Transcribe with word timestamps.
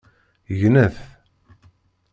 Gnet! 0.59 0.95